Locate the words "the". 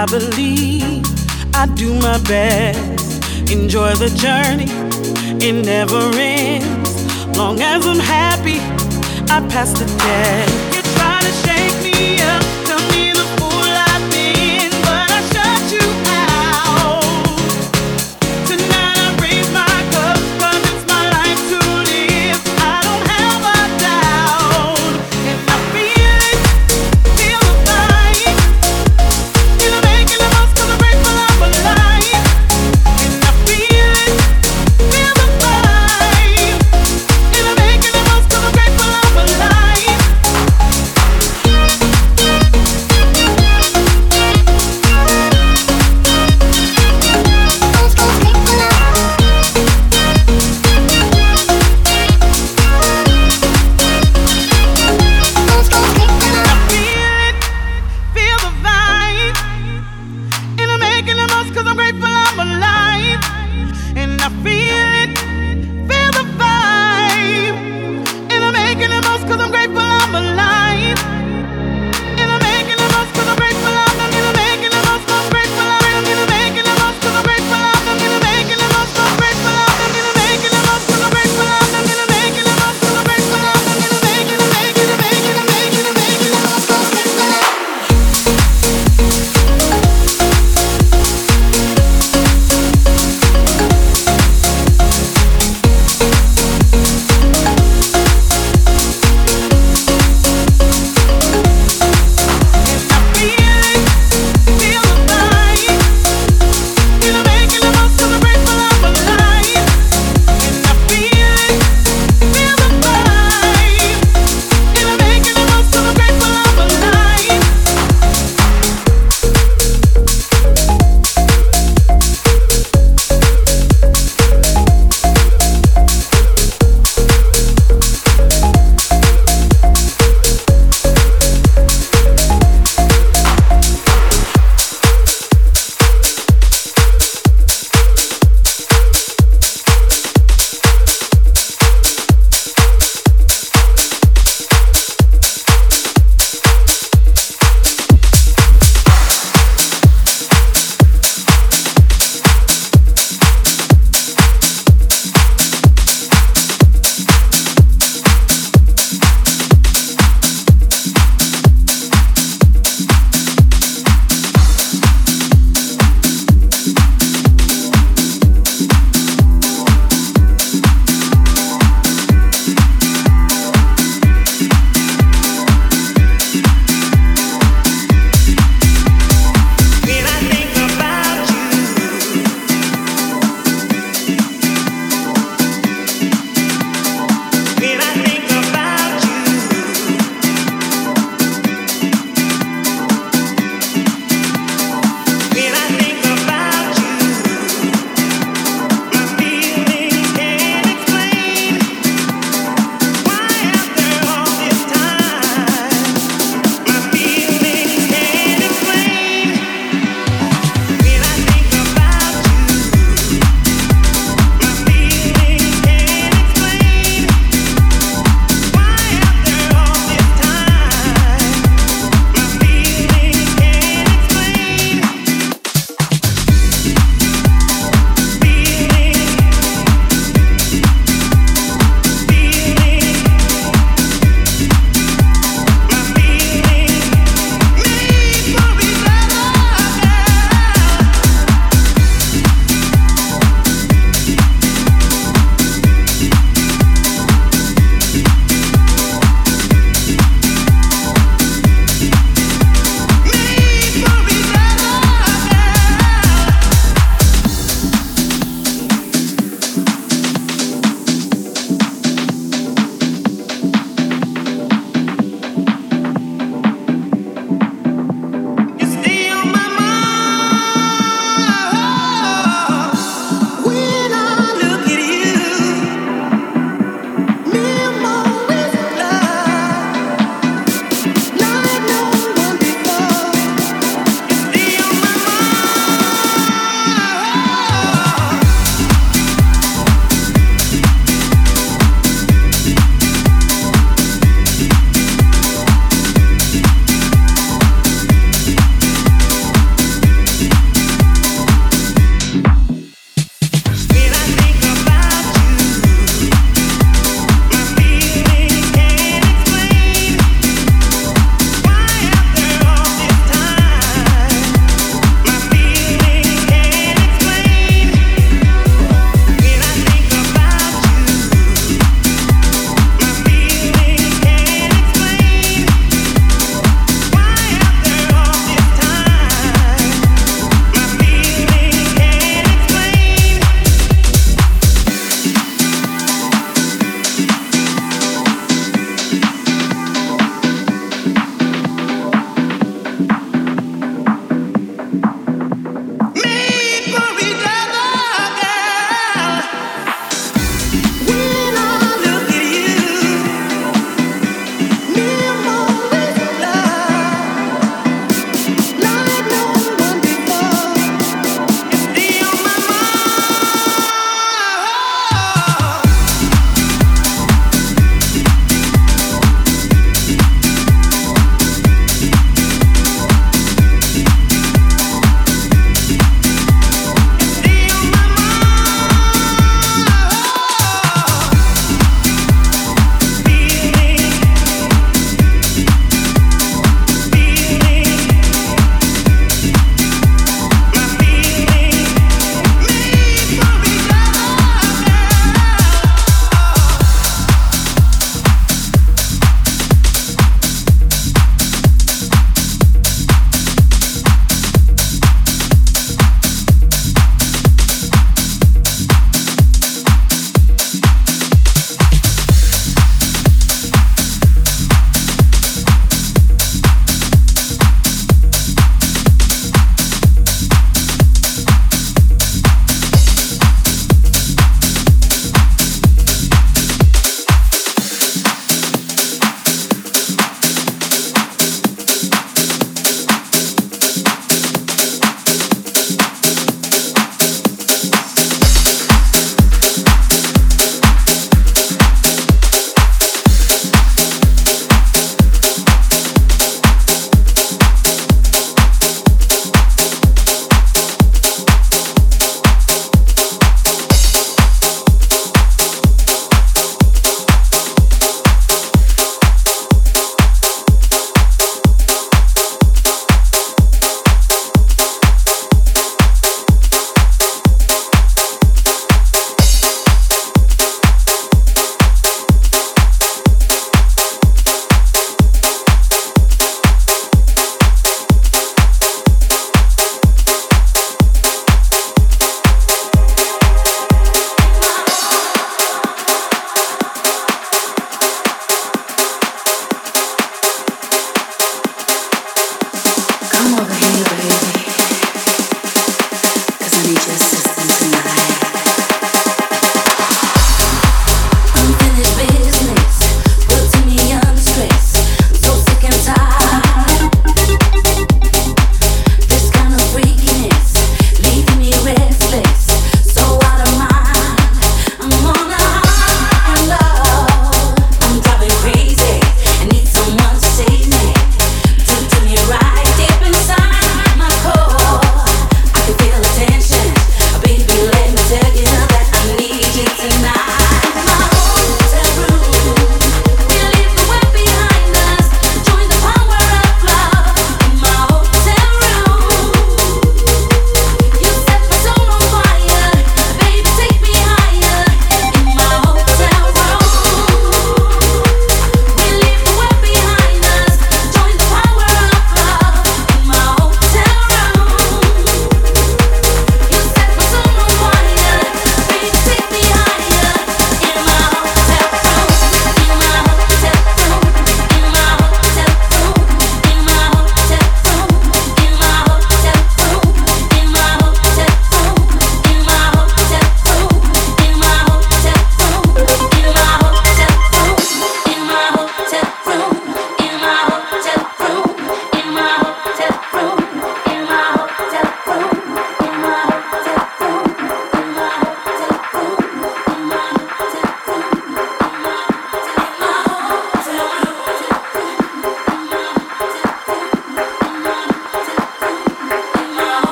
3.92-4.08, 9.78-9.84